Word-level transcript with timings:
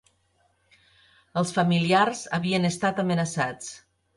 Els 1.41 1.53
familiars 1.59 2.25
havien 2.39 2.67
estat 2.71 3.07
amenaçats 3.07 3.71